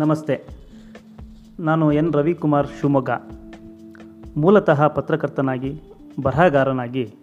[0.00, 0.44] ನಮಸ್ತೆ.
[1.60, 2.12] ನಾನು ಎನ್.
[2.12, 3.10] ರವಿಕುಮಾರ್ ಶಿವಮೊಗ್ಗ.
[4.36, 5.82] ಮೂಲತಃ ಪತ್ರಕರ್ತನಾಗಿ,
[6.22, 7.14] ಬರಹಗಾರನಾಗಿ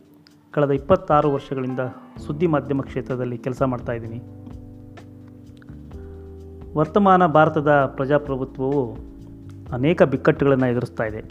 [0.51, 1.79] ಕಳೆದ ಇಪ್ಪತ್ತಾರು ವರ್ಷಗಳಿಂದ
[2.27, 4.23] ಸುದ್ದಿ ಮಾಧ್ಯಮ ಕ್ಷೇತ್ರದಲ್ಲಿ ಕೆಲಸ ಮಾಡ್ತಾಯಿದ್ದೀನಿ
[6.77, 8.97] ವರ್ತಮಾನ ಭಾರತದ ಪ್ರಜಾಪ್ರಭುತ್ವವು
[9.73, 11.21] ಅನೇಕ ಬಿಕ್ಕಟ್ಟುಗಳನ್ನು ಎದುರಿಸ್ತಾ ಇದೆ.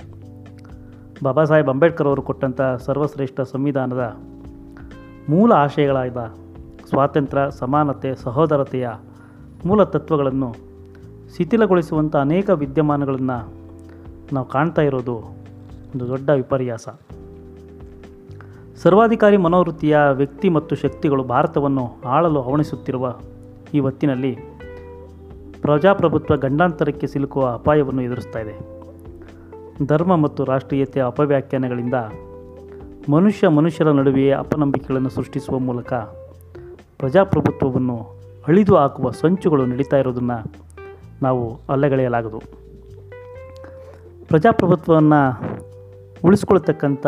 [1.22, 4.16] ಬಾಬಾ ಸಾಹೇಬ್ ಅಂಬೇಡ್ಕರ್ ಅವರು ಕೊಟ್ಟಂಥ ಸರ್ವಶ್ರೇಷ್ಠ ಸಂವಿಧಾನದ
[5.28, 6.34] ಮೂಲ ಆಶಯಗಳಾದ
[6.88, 8.88] ಸ್ವಾತಂತ್ರ್ಯ, ಸಮಾನತೆ, ಸಹೋದರತೆಯ
[9.66, 10.65] ಮೂಲ ತತ್ವಗಳನ್ನು
[11.36, 13.54] ಶಿಥಿಲಗೊಳಿಸುವಂಥ ಅನೇಕ ವಿದ್ಯಮಾನಗಳನ್ನು
[14.32, 16.88] ನಾವು ಕಾಣ್ತಾ ಇರೋದು ಒಂದು ದೊಡ್ಡ ವಿಪರ್ಯಾಸ.
[18.76, 23.18] ಸರ್ವಾಧಿಕಾರಿ ಮನೋವೃತ್ತಿಯ ವ್ಯಕ್ತಿ ಮತ್ತು ಶಕ್ತಿಗಳು ಭಾರತವನ್ನು ಆಳಲು ಹವಣಿಸುತ್ತಿರುವ
[23.74, 24.38] ಈ ಹೊತ್ತಿನಲ್ಲಿ
[25.62, 28.58] ಪ್ರಜಾಪ್ರಭುತ್ವ ಗಂಡಾಂತರಕ್ಕೆ ಸಿಲುಕುವ ಅಪಾಯವನ್ನು ಎದುರಿಸ್ತಾ ಇದೆ.
[29.86, 31.94] ಧರ್ಮ ಮತ್ತು ರಾಷ್ಟ್ರೀಯತೆಯ ಅಪವ್ಯಾಖ್ಯಾನಗಳಿಂದ
[33.12, 35.92] ಮನುಷ್ಯ ಮನುಷ್ಯರ ನಡುವೆಯೇ ಅಪನಂಬಿಕೆಗಳನ್ನು ಸೃಷ್ಟಿಸುವ ಮೂಲಕ
[36.98, 37.96] ಪ್ರಜಾಪ್ರಭುತ್ವವನ್ನು
[38.48, 40.65] ಅಳಿದು ಹಾಕುವ ಸಂಚುಗಳು ನಡೀತಾ ಇರೋದನ್ನು
[41.22, 42.38] ನಾವು ಅಲ್ಲಗಳೆಯಲಾಗದು.
[44.28, 45.40] ಪ್ರಜಾಪ್ರಭುತ್ವವನ್ನು
[46.24, 47.06] ಉಳಿಸ್ಕೊಳ್ತಕ್ಕಂಥ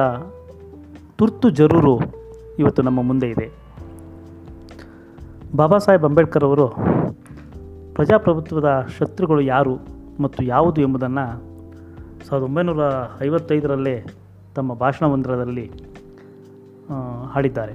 [1.17, 2.01] ತುರ್ತು ಜರೂರು
[2.59, 3.51] ಇವತ್ತು ನಮ್ಮ ಮುಂದೆ ಇದೆ.
[5.57, 6.69] ಬಾಬಾ ಸಾಹೇಬ್ ಅಂಬೇಡ್ಕರ್ ಅವರು
[7.95, 9.79] ಪ್ರಜಾಪ್ರಭುತ್ವದ ಶತ್ರುಗಳು ಯಾರು
[10.21, 11.49] ಮತ್ತು ಯಾವುದು ಎಂಬುದನ್ನು
[12.29, 12.81] ಸಾವಿರದ ಒಂಬೈನೂರ
[13.25, 14.05] ಐವತ್ತೈದರಲ್ಲೇ
[14.55, 14.75] ತಮ್ಮ
[16.91, 17.73] ಆ, ಹಾಡಿದ್ದಾರೆ.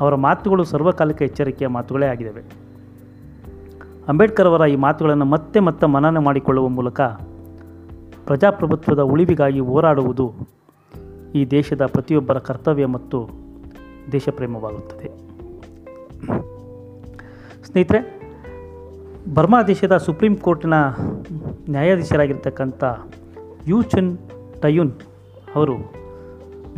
[0.00, 2.59] ಅವರ ಮಾತುಗಳು ಸರ್ವಕಾಲಿಕ ಎಚ್ಚರಿಕೆಯ ಮಾತುಗಳೇ ಆಗಿದ್ದಾವೆ.
[4.08, 7.00] ಅಂಬೇಡ್ಕರ್ ಅವರ ಈ ಮಾತುಗಳನ್ನು ಮತ್ತೆ ಮತ್ತೆ ಮನನ ಮಾಡಿಕೊಳ್ಳುವ ಮೂಲಕ
[8.26, 10.26] ಪ್ರಜಾಪ್ರಭುತ್ವದ ಉಳಿವಿಗಾಗಿ ಹೋರಾಡುವುದು
[11.38, 13.18] ಈ ದೇಶದ ಪ್ರತಿಯೊಬ್ಬರ ಕರ್ತವ್ಯ ಮತ್ತು
[14.12, 15.08] ದೇಶಪ್ರೇಮವಾಗುತ್ತದೆ.
[17.66, 18.00] ಸ್ನೇಹಿತರೆ,
[19.34, 20.74] ಬರ್ಮಾ ದೇಶದ ಸುಪ್ರೀಂ ಕೋರ್ಟ್ನ
[21.70, 22.84] ನ್ಯಾಯಾಧೀಶರಾಗಿರ್ತಕ್ಕಂಥ
[23.68, 24.10] ಯು ಚುನ್
[24.62, 24.92] ಟಯುನ್
[25.54, 25.76] ಅವರು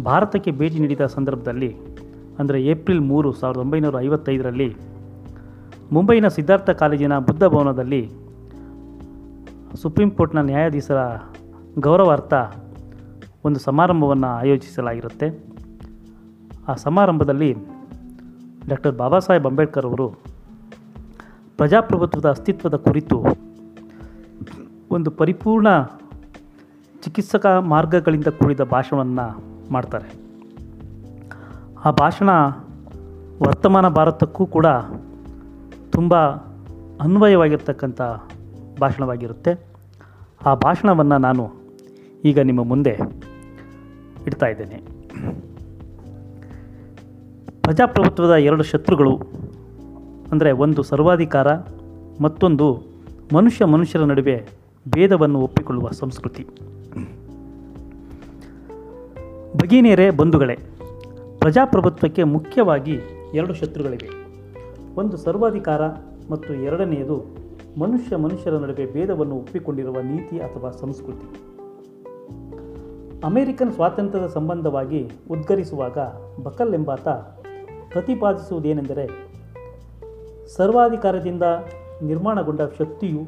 [0.05, 1.71] ಭಾರತಕ್ಕೆ ಭೇಟಿ ನೀಡಿದ ಸಂದರ್ಭದಲ್ಲಿ,
[2.39, 4.69] ಅಂದರೆ ಏಪ್ರಿಲ್ ಮೂರು ಸಾವಿರದ ಒಂಬೈನೂರ ಐವತ್ತೈದರಲ್ಲಿ
[5.95, 8.03] ಮುಂಬೈನ ಸಿದ್ಧಾರ್ಥ ಕಾಲೇಜಿನ ಬುದ್ಧ ಭವನದಲ್ಲಿ
[9.83, 11.01] ಸುಪ್ರೀಂ ಕೋರ್ಟ್ನ ನ್ಯಾಯಾಧೀಶರ
[11.79, 12.35] ಗೌರವಾರ್ಥ
[13.45, 15.29] ಒಂದು ಸಮಾರಂಭವನ್ನು ಆಯೋಜಿಸಲಾಗಿರುತ್ತೆ.
[16.69, 17.51] ಆ ಸಮಾರಂಭದಲ್ಲಿ
[18.69, 20.09] ಡಾಕ್ಟರ್ ಬಾಬಾ ಸಾಹೇಬ್ ಅಂಬೇಡ್ಕರ್ ಅವರು
[21.57, 23.17] ಪ್ರಜಾಪ್ರಭುತ್ವದ ಅಸ್ತಿತ್ವದ ಕುರಿತು
[24.91, 25.69] ಒಂದು ಪರಿಪೂರ್ಣ
[27.05, 29.27] ಚಿಕಿತ್ಸಕ ಮಾರ್ಗಗಳಿಂದ ಕೂಡಿದ ಭಾಷಣವನ್ನು
[29.73, 30.09] ಮಾಡ್ತಾರೆ.
[31.85, 32.31] ಆ ಭಾಷಣ
[33.47, 34.67] ವರ್ತಮಾನ ಭಾರತಕ್ಕೂ ಕೂಡ
[35.93, 36.15] ತುಂಬ
[37.01, 38.01] ಅನ್ವಯವಾಗಿರ್ತಕ್ಕಂಥ
[38.81, 39.67] ಭಾಷಣವಾಗಿರುತ್ತೆ.
[40.47, 41.53] ಆ ಭಾಷಣವನ್ನು ನಾನು
[42.25, 42.99] ಈಗ ನಿಮ್ಮ ಮುಂದೆ
[44.27, 44.77] ಇಡ್ತಾ ಇದ್ದೇನೆ.
[47.63, 49.19] ಪ್ರಜಾಪ್ರಭುತ್ವದ ಎರಡು ಶತ್ರುಗಳು
[50.33, 51.47] ಅಂದರೆ ಒಂದು ಸರ್ವಾಧಿಕಾರ,
[52.21, 52.83] ಮತ್ತೊಂದು
[53.35, 54.49] ಮನುಷ್ಯ ಮನುಷ್ಯರ ನಡುವೆ
[54.89, 56.47] ಭೇದವನ್ನು ಒಪ್ಪಿಕೊಳ್ಳುವ ಸಂಸ್ಕೃತಿ.
[59.57, 60.57] ಭಗಿನಿಯರೇ, ಬಂಧುಗಳೇ,
[61.39, 63.01] ಪ್ರಜಾಪ್ರಭುತ್ವಕ್ಕೆ ಮುಖ್ಯವಾಗಿ
[63.35, 64.22] ಎರಡು ಶತ್ರುಗಳಿವೆ.
[64.97, 65.81] ಒಂದು ಸರ್ವಾಧಿಕಾರ
[66.31, 67.25] ಮತ್ತು ಎರಡನೆಯದು
[67.81, 71.27] ಮನುಷ್ಯ ಮನುಷ್ಯರ ನಡುವೆ ಭೇದವನ್ನು ಒಪ್ಪಿಕೊಂಡಿರುವ ನೀತಿ ಅಥವಾ ಸಂಸ್ಕೃತಿ.
[73.25, 75.99] ಅಮೆರಿಕನ್ ಸ್ವಾತಂತ್ರ್ಯದ ಸಂಬಂಧವಾಗಿ ಉದ್ಗರಿಸುವಾಗ
[76.43, 77.09] ಬಕಲ್ ಎಂಬಾತ
[77.93, 79.09] ಪ್ರತಿಪಾದಿಸುವುದೇನೆಂದರೆ
[80.57, 81.43] ಸರ್ವಾಧಿಕಾರದಿಂದ
[82.03, 83.21] ನಿರ್ಮಾಣಗೊಂಡ ಶಕ್ತಿಯು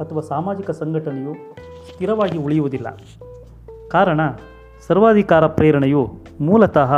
[0.00, 1.34] ಅಥವಾ ಸಾಮಾಜಿಕ ಸಂಘಟನೆಯು
[1.92, 2.98] ಸ್ಥಿರವಾಗಿ ಉಳಿಯುವುದಿಲ್ಲ.
[3.88, 4.20] ಕಾರಣ
[4.86, 6.08] ಸರ್ವಾಧಿಕಾರ ಪ್ರೇರಣೆಯು
[6.40, 6.94] ಮೂಲತಃ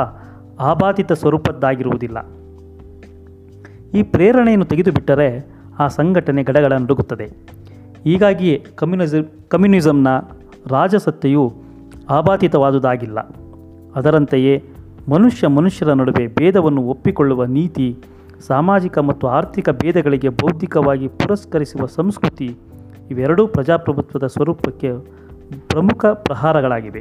[0.61, 2.40] ಆಬಾಧಿತ ಸ್ವರೂಪದ್ದಾಗಿರುವುದಿಲ್ಲ.
[3.95, 5.47] ಈ ಪ್ರೇರಣೆಯನ್ನು ತೆಗೆದುಬಿಟ್ಟರೆ
[5.79, 7.27] ಆ ಸಂಘಟನೆ ಗಡಗಡ ನಡುಗುತ್ತದೆ.
[8.05, 10.09] ಹೀಗಾಗಿಯೇ ಕಮ್ಯುನಿಸಮ್ ಕಮ್ಯುನಿಸಮ್ನ
[10.69, 11.53] ರಾಜಸತ್ತೆಯು
[12.11, 13.19] ಆಬಾಧಿತವಾದುದಾಗಿಲ್ಲ.
[13.97, 14.65] ಅದರಂತೆಯೇ
[15.09, 17.97] ಮನುಷ್ಯ ಮನುಷ್ಯರ ನಡುವೆ ಭೇದವನ್ನು ಒಪ್ಪಿಕೊಳ್ಳುವ ನೀತಿ,
[18.47, 22.57] ಸಾಮಾಜಿಕ ಮತ್ತು ಆರ್ಥಿಕ ಭೇದಗಳಿಗೆ ಬೌದ್ಧಿಕವಾಗಿ ಪುರಸ್ಕರಿಸುವ ಸಂಸ್ಕೃತಿ
[23.11, 24.93] ಇವೆರಡೂ ಪ್ರಜಾಪ್ರಭುತ್ವದ ಸ್ವರೂಪಕ್ಕೆ
[25.69, 27.01] ಪ್ರಮುಖ ಪ್ರಹಾರಗಳಾಗಿವೆ.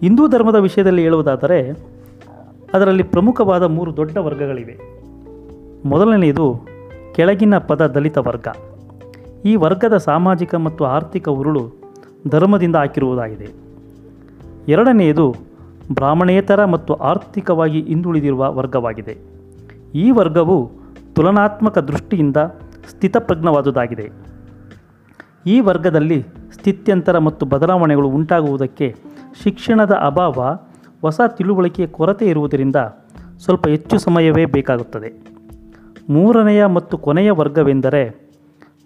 [0.00, 1.86] ಹಿಂದೂ ಧರ್ಮದ ವಿಷಯದಲ್ಲಿ ಹೇಳುವುದಾದರೆ
[2.76, 4.76] ಅದರಲ್ಲಿ ಪ್ರಮುಖವಾದ ಮೂರು ದೊಡ್ಡ ವರ್ಗಗಳಿವೆ.
[5.84, 6.60] ಮೊದಲನೆಯದು
[7.14, 8.48] ಕೆಳಗಿನ ಪದ ದಲಿತ ವರ್ಗ.
[9.44, 11.72] ಈ ವರ್ಗದ ಸಾಮಾಜಿಕ ಮತ್ತು ಆರ್ಥಿಕ ಉರುಳು
[12.28, 13.48] ಧರ್ಮದಿಂದ ಹಾಕಿರುವುದಾಗಿದೆ.
[14.68, 15.34] ಎರಡನೆಯದು
[15.92, 19.18] ಬ್ರಾಹ್ಮಣೇತರ ಮತ್ತು ಆರ್ಥಿಕವಾಗಿ ಹಿಂದುಳಿದಿರುವ ವರ್ಗವಾಗಿದೆ.
[19.94, 20.70] ಈ ವರ್ಗವು
[21.14, 22.36] ತುಲನಾತ್ಮಕ ದೃಷ್ಟಿಯಿಂದ
[22.90, 24.10] ಸ್ಥಿತಪ್ರಜ್ಞವಾದುದಾಗಿದೆ.
[25.46, 26.22] ಈ ವರ್ಗದಲ್ಲಿ
[26.52, 28.96] ಸ್ಥಿತ್ಯಂತರ ಮತ್ತು ಬದಲಾವಣೆಗಳು ಉಂಟಾಗುವುದಕ್ಕೆ
[29.42, 30.58] ಶಿಕ್ಷಣದ ಅಭಾವ
[31.00, 32.76] ಹೊಸ ತಿಳುವಳಿಕೆಯ ಕೊರತೆ ಇರುವುದರಿಂದ
[33.38, 35.36] ಸ್ವಲ್ಪ ಹೆಚ್ಚು ಸಮಯವೇ ಬೇಕಾಗುತ್ತದೆ.
[36.10, 38.30] ಮೂರನೆಯ ಮತ್ತು ಕೊನೆಯ ವರ್ಗವೆಂದರೆ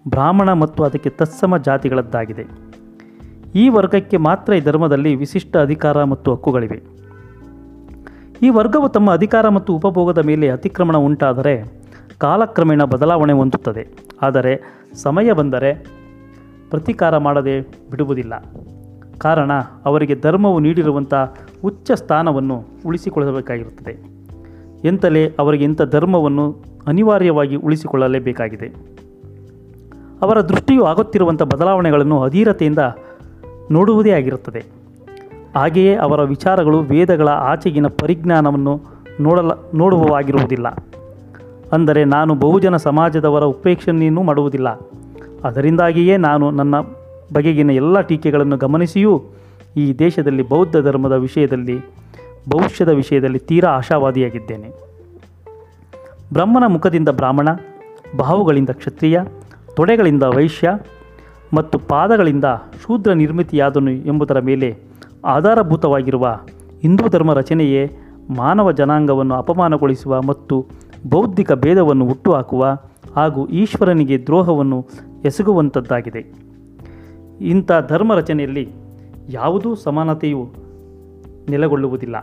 [0.09, 2.45] ಬ್ರಾಹ್ಮಣ ಮತ್ತು ಅದಕ್ಕೆ ತತ್ಸಮ ಜಾತಿಗಳದ್ದಾಗಿದೆ.
[3.55, 6.83] ಈ ವರ್ಗಕ್ಕೆ ಮಾತ್ರ ಈ ಧರ್ಮದಲ್ಲಿ ವಿಶಿಷ್ಟ ಅಧಿಕಾರ ಮತ್ತು ಹಕ್ಕುಗಳಿವೆ.
[8.43, 11.81] ಈ ವರ್ಗವು ತಮ್ಮ ಅಧಿಕಾರ ಮತ್ತು ಉಪಭೋಗದ ಮೇಲೆ ಅತಿಕ್ರಮಣ ಉಂಟಾದರೆ
[12.19, 13.95] ಕಾಲಕ್ರಮೇಣ ಬದಲಾವಣೆ ಹೊಂದುತ್ತದೆ.
[14.23, 15.87] ಆದರೆ ಸಮಯ ಬಂದರೆ
[16.71, 18.35] ಪ್ರತೀಕಾರ ಮಾಡದೆ ಬಿಡುವುದಿಲ್ಲ.
[19.21, 19.51] ಕಾರಣ
[19.85, 21.15] ಅವರಿಗೆ ಧರ್ಮವು ನೀಡಿರುವಂಥ
[21.65, 24.21] ಉಚ್ಚ ಸ್ಥಾನವನ್ನು ಉಳಿಸಿಕೊಳ್ಳಬೇಕಾಗಿರುತ್ತದೆ.
[24.85, 26.57] ಎಂತಲೇ ಅವರಿಗೆ ಇಂಥ ಧರ್ಮವನ್ನು
[26.87, 29.01] ಅನಿವಾರ್ಯವಾಗಿ ಉಳಿಸಿಕೊಳ್ಳಲೇಬೇಕಾಗಿದೆ.
[30.23, 32.79] ಅವರ ದೃಷ್ಟಿಯು ಆಗುತ್ತಿರುವಂಥ ಬದಲಾವಣೆಗಳನ್ನು ಅಧೀರತೆಯಿಂದ
[33.71, 34.65] ನೋಡುವುದೇ ಆಗಿರುತ್ತದೆ.
[35.55, 38.81] ಹಾಗೆಯೇ ಅವರ ವಿಚಾರಗಳು ವೇದಗಳ ಆಚೆಗಿನ ಪರಿಜ್ಞಾನವನ್ನು
[39.21, 40.69] ನೋಡಲ, ನೋಡುವವಾಗಿರುವುದಿಲ್ಲ.
[41.73, 44.69] ಅಂದರೆ ನಾನು ಬಹುಜನ ಸಮಾಜದವರ ಉಪೇಕ್ಷಣೆಯನ್ನು ಮಾಡುವುದಿಲ್ಲ.
[45.45, 46.75] ಅದರಿಂದಾಗಿಯೇ ನಾನು ನನ್ನ
[47.33, 49.23] ಬಗೆಗಿನ ಎಲ್ಲ ಟೀಕೆಗಳನ್ನು ಗಮನಿಸಿಯೂ
[49.77, 51.79] ಈ ದೇಶದಲ್ಲಿ ಬೌದ್ಧ ಧರ್ಮದ ವಿಷಯದಲ್ಲಿ,
[52.49, 54.71] ಭವಿಷ್ಯದ ವಿಷಯದಲ್ಲಿ ತೀರಾ ಆಶಾವಾದಿಯಾಗಿದ್ದೇನೆ.
[56.33, 57.49] ಬ್ರಹ್ಮನ ಮುಖದಿಂದ ಬ್ರಾಹ್ಮಣ
[58.17, 59.21] ಬಾಹುಗಳಿಂದ ಕ್ಷತ್ರಿಯ,
[59.77, 60.79] ತೊಡೆಗಳಿಂದ ವೈಶ್ಯ
[61.55, 62.45] ಮತ್ತು ಪಾದಗಳಿಂದ
[62.85, 64.79] ಶೂದ್ರ ನಿರ್ಮಿತಿಯಾದನು ಎಂಬುದರ ಮೇಲೆ
[65.25, 66.39] ಆಧಾರಭೂತವಾಗಿರುವ
[66.83, 67.91] ಹಿಂದೂ ಧರ್ಮ ರಚನೆಯೇ
[68.37, 70.67] ಮಾನವ ಜನಾಂಗವನ್ನು ಅಪಮಾನಗೊಳಿಸುವ ಮತ್ತು
[71.11, 72.67] ಬೌದ್ಧಿಕ ಭೇದವನ್ನು ಹುಟ್ಟುಹಾಕುವ
[73.17, 74.87] ಹಾಗೂ ಈಶ್ವರನಿಗೆ ದ್ರೋಹವನ್ನು
[75.25, 76.50] ಎಸಗುವಂಥದ್ದಾಗಿದೆ.
[77.41, 78.69] ಇಂಥ ಧರ್ಮ ರಚನೆಯಲ್ಲಿ
[79.29, 80.49] ಯಾವುದೂ ಸಮಾನತೆಯು
[81.49, 82.17] ನೆಲೆಗೊಳ್ಳುವುದಿಲ್ಲ.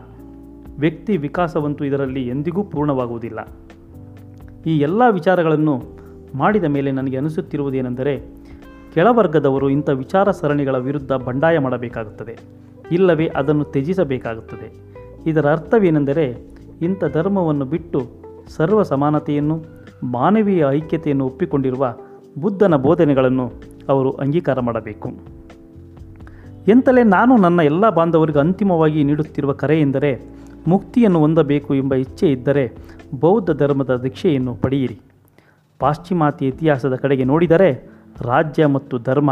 [0.79, 3.47] ವ್ಯಕ್ತಿ ವಿಕಾಸವಂತೂ ಇದರಲ್ಲಿ ಎಂದಿಗೂ ಪೂರ್ಣವಾಗುವುದಿಲ್ಲ.
[4.65, 5.83] ಈ ಎಲ್ಲ ವಿಚಾರಗಳನ್ನು
[6.35, 8.23] ಮಾಡಿದ ಮೇಲೆ ನನಗೆ ಅನಿಸುತ್ತಿರುವುದೇನೆಂದರೆ,
[8.93, 12.37] ಕೆಳವರ್ಗದವರು ಇಂಥ ವಿಚಾರ ಸರಣಿಗಳ ವಿರುದ್ಧ ಬಂಡಾಯ ಮಾಡಬೇಕಾಗುತ್ತದೆ.
[12.91, 14.79] ಇಲ್ಲವೇ ಅದನ್ನು ತ್ಯಜಿಸಬೇಕಾಗುತ್ತದೆ.
[15.29, 16.37] ಇದರ ಅರ್ಥವೇನೆಂದರೆ,
[16.81, 18.01] ಇಂಥ ಧರ್ಮವನ್ನು ಬಿಟ್ಟು
[18.47, 19.63] ಸರ್ವ ಸಮಾನತೆಯನ್ನು,
[20.03, 21.95] ಮಾನವೀಯ ಐಕ್ಯತೆಯನ್ನು ಒಪ್ಪಿಕೊಂಡಿರುವ
[22.39, 25.11] ಬುದ್ಧನ ಬೋಧನೆಗಳನ್ನು ಅವರು ಅಂಗೀಕಾರ ಮಾಡಬೇಕು.
[26.67, 30.21] ಎಂತಲೇ ನಾನು ನನ್ನ ಎಲ್ಲ ಬಾಂಧವರಿಗೆ ಅಂತಿಮವಾಗಿ ನೀಡುತ್ತಿರುವ ಕರೆ ಎಂದರೆ,
[30.67, 32.73] ಮುಕ್ತಿಯನ್ನು ಹೊಂದಬೇಕು ಎಂಬ ಇಚ್ಛೆ ಇದ್ದರೆ
[33.19, 34.99] ಬೌದ್ಧ ಧರ್ಮದ ದೀಕ್ಷೆಯನ್ನು ಪಡೆಯಿರಿ.
[35.79, 37.89] ಪಾಶ್ಚಿಮಾತ್ಯ ಇತಿಹಾಸದ ಕಡೆಗೆ ನೋಡಿದರೆ
[38.21, 39.31] ರಾಜ್ಯ ಮತ್ತು ಧರ್ಮ,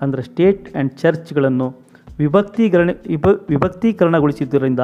[0.00, 1.74] ಅಂದರೆ ಸ್ಟೇಟ್ ಆ್ಯಂಡ್ ಚರ್ಚ್ಗಳನ್ನು
[2.18, 4.80] ವಿಭಕ್ತೀಕರಣ, ವಿಭ, ವಿಭಕ್ತೀಕರಣಗೊಳಿಸಿದ್ದರಿಂದ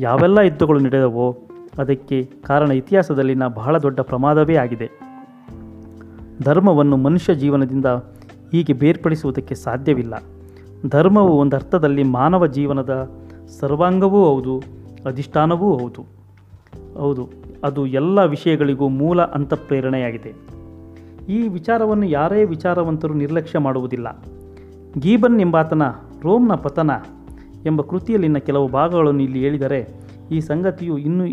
[0.00, 1.38] ಯಾವೆಲ್ಲ ಯುದ್ಧಗಳು ನಡೆದವೋ
[1.78, 4.90] ಅದಕ್ಕೆ ಕಾರಣ ಇತಿಹಾಸದಲ್ಲಿನ ಬಹಳ ದೊಡ್ಡ ಪ್ರಮಾದವೇ ಆಗಿದೆ.
[6.42, 7.86] ಧರ್ಮವನ್ನು ಮನುಷ್ಯ ಜೀವನದಿಂದ
[8.52, 10.14] ಹೀಗೆ ಬೇರ್ಪಡಿಸುವುದಕ್ಕೆ ಸಾಧ್ಯವಿಲ್ಲ.
[10.88, 13.10] ಧರ್ಮವು ಒಂದು ಅರ್ಥದಲ್ಲಿ ಮಾನವ ಜೀವನದ
[13.60, 14.62] ಸರ್ವಾಂಗವೂ ಹೌದು,
[15.06, 16.02] ಅಧಿಷ್ಠಾನವೂ ಹೌದು.
[16.98, 17.28] ಹೌದು,
[17.64, 20.32] ಅದು ಎಲ್ಲ ವಿಷಯಗಳಿಗೂ ಮೂಲ ಅಂತಃಪ್ರೇರಣೆಯಾಗಿದೆ.
[21.28, 24.24] ಈ ವಿಚಾರವನ್ನು ಯಾರೇ ವಿಚಾರವಂತರು ನಿರ್ಲಕ್ಷ್ಯ ಮಾಡುವುದಿಲ್ಲ.
[24.98, 25.82] ಗೀಬನ್ ಎಂಬಾತನ,
[26.22, 26.90] ರೋಮ್ನ ಪತನ
[27.66, 29.80] ಎಂಬ ಕೃತಿಯಲ್ಲಿನ ಕೆಲವು ಭಾಗಗಳನ್ನು ಇಲ್ಲಿ ಹೇಳಿದರೆ
[30.30, 31.24] ಈ ಸಂಗತಿಯು ಇನ್ನೂ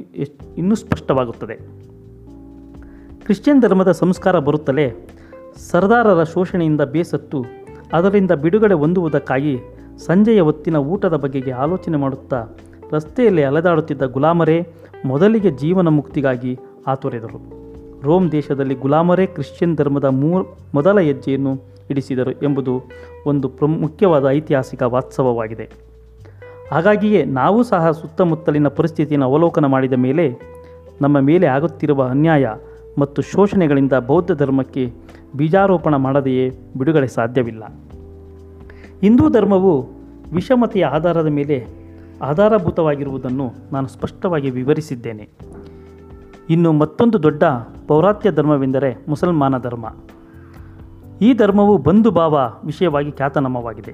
[0.58, 1.56] ಇನ್ನೂ ಸ್ಪಷ್ಟವಾಗುತ್ತದೆ.
[3.26, 4.86] ಕ್ರಿಶ್ಚಿಯನ್ ಧರ್ಮದ ಸಂಸ್ಕಾರ ಬರುತ್ತಲೇ
[5.58, 7.46] ಸರ್ದಾರರ ಶೋಷಣೆಯಿಂದ ಬೇಸತ್ತು,
[7.94, 9.60] ಅದರಿಂದ ಬಿಡುಗಡೆ ಹೊಂದುವುದಕ್ಕಾಗಿ
[9.98, 12.58] ಸಂಜೆಯ ಹೊತ್ತಿನ ಊಟದ ಬಗೆಗೆ ಆಲೋಚನೆ ಮಾಡುತ್ತಾ
[12.92, 14.74] ರಸ್ತೆಯಲ್ಲಿ ಅಲೆದಾಡುತ್ತಿದ್ದ ಗುಲಾಮರೇ,
[15.06, 17.62] ಮೊದಲಿಗೆ ಜೀವನ ಮುಕ್ತಿಗಾಗಿ ಆತೊರೆದರು.
[18.04, 20.40] ರೋಮ್ ದೇಶದಲ್ಲಿ ಗುಲಾಮರೇ ಕ್ರಿಶ್ಚಿಯನ್ ಧರ್ಮದ ಮೂ,
[20.74, 22.90] ಮೊದಲ ಹೆಜ್ಜೆಯನ್ನು ಇಡಿಸಿದರು ಎಂಬುದು
[23.26, 25.70] ಒಂದು ಪ್ರಮುಖ ಮುಖ್ಯವಾದ ಐತಿಹಾಸಿಕ ವಾಸ್ತವವಾಗಿದೆ
[26.72, 30.40] ಹಾಗಾಗಿಯೇ ನಾವು ಸಹ ಸುತ್ತಮುತ್ತಲಿನ ಪರಿಸ್ಥಿತಿಯನ್ನು ಅವಲೋಕನ ಮಾಡಿದ ಮೇಲೆ
[31.02, 32.48] ನಮ್ಮ ಮೇಲೆ ಆಗುತ್ತಿರುವ ಅನ್ಯಾಯ
[33.00, 34.94] ಮತ್ತು ಶೋಷಣೆಗಳಿಂದ ಬೌದ್ಧ ಧರ್ಮಕ್ಕೆ
[35.36, 37.64] ಬೀಜಾರೋಪಣ ಮಾಡದೆಯೇ ಬಿಡುಗಡೆ ಸಾಧ್ಯವಿಲ್ಲ.
[39.02, 39.90] ಹಿಂದೂ ಧರ್ಮವು
[40.34, 41.68] ವಿಷಮತೆಯ ಆಧಾರದ ಮೇಲೆ
[42.22, 45.30] ಆಧಾರಭೂತವಾಗಿರುವುದನ್ನು ನಾನು ಸ್ಪಷ್ಟವಾಗಿ ವಿವರಿಸಿದ್ದೇನೆ.
[46.50, 47.44] ಇನ್ನು ಮತ್ತೊಂದು ದೊಡ್ಡ
[47.88, 49.86] ಪೌರಾತ್ಯ ಧರ್ಮವೆಂದರೆ ಮುಸಲ್ಮಾನ ಧರ್ಮ.
[51.22, 53.94] ಈ ಧರ್ಮವು ಬಂಧು ಭಾವ ವಿಷಯವಾಗಿ ಖ್ಯಾತನಾಮವಾಗಿದೆ.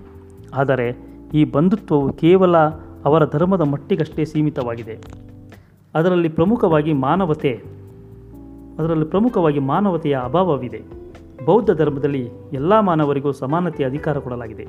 [0.53, 0.97] ಆದರೆ
[1.33, 2.57] ಈ ಬಂಧುತ್ವವು ಕೇವಲ
[3.05, 4.97] ಅವರ ಧರ್ಮದ ಮಟ್ಟಿಗಷ್ಟೇ ಸೀಮಿತವಾಗಿದೆ.
[5.95, 7.76] ಅದರಲ್ಲಿ ಪ್ರಮುಖವಾಗಿ ಮಾನವತೆ
[8.79, 10.81] ಅದರಲ್ಲಿ ಪ್ರಮುಖವಾಗಿ ಮಾನವತೆಯ ಅಭಾವವಿದೆ.
[11.45, 14.68] ಬೌದ್ಧ ಧರ್ಮದಲ್ಲಿ ಎಲ್ಲ ಮಾನವರಿಗೂ ಸಮಾನತೆಯ ಅಧಿಕಾರ ಕೊಡಲಾಗಿದೆ.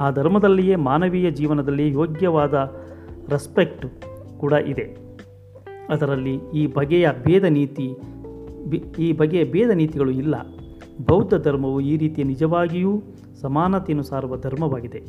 [0.00, 2.54] ಆ ಧರ್ಮದಲ್ಲಿಯೇ ಮಾನವೀಯ ಜೀವನದಲ್ಲಿ ಯೋಗ್ಯವಾದ
[3.28, 3.86] ರೆಸ್ಪೆಕ್ಟ್
[4.38, 4.96] ಕೂಡ ಇದೆ.
[5.88, 7.94] ಅದರಲ್ಲಿ ಈ ಬಗೆಯ ಭೇದ ನೀತಿ
[8.98, 10.34] ಈ ಬಗೆಯ ಭೇದ ನೀತಿಗಳು ಇಲ್ಲ.
[11.08, 13.02] ಬೌದ್ಧ ಧರ್ಮವು ಈ ರೀತಿಯ ನಿಜವಾಗಿಯೂ
[13.40, 15.02] ಸಮಾನತೆಯನ್ನು ಸಾರುವ ಧರ್ಮವಾಗಿದೆ.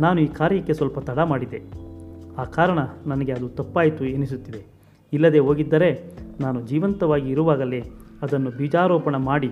[0.00, 1.62] ನಾನು ಈ ಕಾರ್ಯಕ್ಕೆ ಸ್ವಲ್ಪ ತಡ ಮಾಡಿದೆ.
[2.38, 4.66] ಆ ಕಾರಣ ನನಗೆ ಅದು ತಪ್ಪಾಯಿತು ಎನಿಸುತ್ತಿದೆ.
[5.12, 7.84] ಇಲ್ಲದೆ ಹೋಗಿದ್ದರೆ ನಾನು ಜೀವಂತವಾಗಿ ಇರುವಾಗಲೇ
[8.22, 9.50] ಅದನ್ನು ಬೀಜಾರೋಪಣ ಮಾಡಿ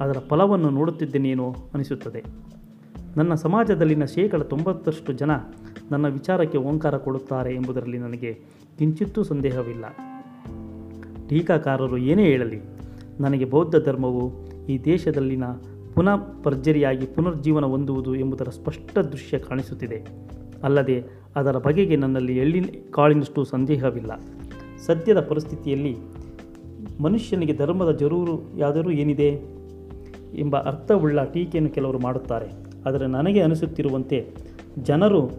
[0.00, 2.24] ಅದರ ಫಲವನ್ನು ನೋಡುತ್ತಿದ್ದೇನೇನೋ ಅನಿಸುತ್ತದೆ.
[3.16, 5.30] ನನ್ನ ಸಮಾಜದಲ್ಲಿನ ಶೇಕಡ ತೊಂಬತ್ತರಷ್ಟು ಜನ
[5.90, 8.40] ನನ್ನ ವಿಚಾರಕ್ಕೆ ಓಂಕಾರ ಕೊಡುತ್ತಾರೆ ಎಂಬುದರಲ್ಲಿ ನನಗೆ
[8.78, 9.84] ಕಿಂಚಿತ್ತೂ ಸಂದೇಹವಿಲ್ಲ.
[11.28, 12.60] ಟೀಕಾಕಾರರು ಏನೇ ಹೇಳಲಿ,
[13.20, 14.32] ನನಗೆ ಬೌದ್ಧ ಧರ್ಮವು
[14.66, 15.44] ಈ ದೇಶದಲ್ಲಿನ
[15.94, 20.04] ಪುನಃ ಪರ್ಜರಿಯಾಗಿ ಪುನರ್ಜೀವನ ಹೊಂದುವುದು ಎಂಬುದರ ಸ್ಪಷ್ಟ ದೃಶ್ಯ ಕಾಣಿಸುತ್ತಿದೆ.
[20.64, 21.04] ಅಲ್ಲದೆ
[21.36, 24.12] ಅದರ ಬಗೆಗೆ ನನ್ನಲ್ಲಿ ಎಳ್ಳಿನ ಕಾಳಿನಷ್ಟು ಸಂದೇಹವಿಲ್ಲ.
[24.78, 25.96] ಸದ್ಯದ ಪರಿಸ್ಥಿತಿಯಲ್ಲಿ
[27.00, 29.56] ಮನುಷ್ಯನಿಗೆ ಧರ್ಮದ ಜರೂರು ಯಾದರೂ ಏನಿದೆ
[30.34, 32.46] ಎಂಬ ಅರ್ಥವುಳ್ಳ ಟೀಕೆಯನ್ನು ಕೆಲವರು ಮಾಡುತ್ತಾರೆ.
[32.86, 34.30] ಆದರೆ ನನಗೆ ಅನಿಸುತ್ತಿರುವಂತೆ
[34.82, 35.30] ಜನರು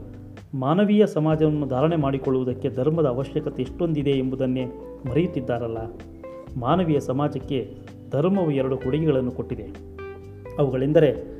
[0.54, 4.66] ಮಾನವೀಯ ಸಮಾಜವನ್ನು ಧಾರಣೆ ಮಾಡಿಕೊಳ್ಳುವುದಕ್ಕೆ ಧರ್ಮದ ಅವಶ್ಯಕತೆ ಎಷ್ಟೊಂದಿದೆ ಎಂಬುದನ್ನೇ
[5.10, 5.77] ಮರೆಯುತ್ತಿದ್ದಾರಲ್ಲ.
[6.58, 7.77] ಮಾನವೀಯ ಸಮಾಜಕ್ಕೆ
[8.12, 9.68] ಧರ್ಮವು ಎರಡು ಕೊಡುಗೆಗಳನ್ನು ಕೊಟ್ಟಿದೆ.
[10.60, 11.38] ಅವುಗಳೆಂದರೆ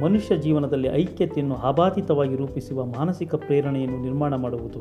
[0.00, 4.80] ಮನುಷ್ಯ ಜೀವನದಲ್ಲಿ ಐಕ್ಯತೆಯನ್ನು ಆಬಾಧಿತವಾಗಿ ರೂಪಿಸುವ ಮಾನಸಿಕ ಪ್ರೇರಣೆಯನ್ನು ನಿರ್ಮಾಣ ಮಾಡುವುದು.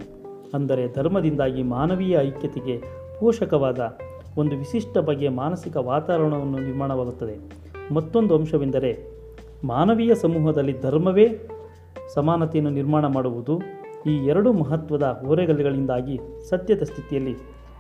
[0.53, 2.81] ಅಂದರೆ ಧರ್ಮದಿಂದಾಗಿ ಮಾನವೀಯ ಐಕ್ಯತೆಗೆ
[3.19, 3.79] ಪೋಷಕವಾದ
[4.37, 7.35] ಒಂದು ವಿಶಿಷ್ಟ ಬಗೆಯ ಮಾನಸಿಕ ವಾತಾವರಣವನ್ನು ನಿರ್ಮಾಣವಾಗುತ್ತದೆ.
[7.93, 9.07] ಮತ್ತೊಂದು ಅಂಶವೆಂದರೆ,
[9.63, 11.27] ಮಾನವೀಯ ಸಮೂಹದಲ್ಲಿ ಧರ್ಮವೇ
[12.13, 13.59] ಸಮಾನತೆಯನ್ನು ನಿರ್ಮಾಣ ಮಾಡುವುದು.
[14.05, 17.35] ಈ ಎರಡು ಮಹತ್ವದ ಓರೆಗಲ್ಲುಗಳಿಂದಾಗಿ ಸತ್ಯದ ಸ್ಥಿತಿಯಲ್ಲಿ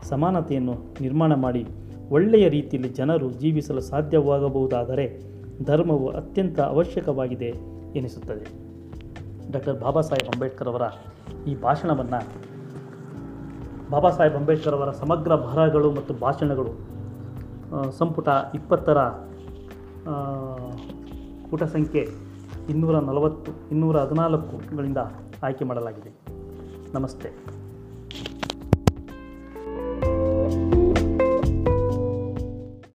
[0.09, 1.65] ಸಮಾನತೆಯನ್ನು ನಿರ್ಮಾಣ ಮಾಡಿ
[2.09, 5.21] ಒಳ್ಳೆಯ ರೀತಿಯಲ್ಲಿ ಜನರು ಜೀವಿಸಲು ಸಾಧ್ಯವಾಗಬಹುದಾದರೆ
[5.63, 7.53] ಧರ್ಮವು ಅತ್ಯಂತ ಅವಶ್ಯಕವಾಗಿದೆ
[7.95, 8.45] ಎನಿಸುತ್ತದೆ.
[9.51, 10.81] ಡಾಕ್ಟರ್ ಬಾಬಾ ಸಾಹೇಬ್ ಅಂಬೇಡ್ಕರ್ ಅವರ
[11.47, 12.52] ಈ ಭಾಷಣವನ್ನು
[13.93, 16.71] ಬಾಬಾ ಸಾಹೇಬ್ ಅಂಬೇಡ್ಕರ್ ಅವರ ಸಮಗ್ರ ಬರಹಗಳು ಮತ್ತು ಭಾಷಣಗಳು
[17.97, 18.99] ಸಂಪುಟ ಇಪ್ಪತ್ತರ
[21.49, 22.03] ಪುಟ ಸಂಖ್ಯೆ
[22.69, 25.01] ಇನ್ನೂರ ನಲವತ್ತು, ಇನ್ನೂರ ಹದಿನಾಲ್ಕುಗಳಿಂದ
[25.43, 26.11] ಆಯ್ಕೆ ಮಾಡಲಾಗಿದೆ.
[26.93, 27.29] ನಮಸ್ತೆ.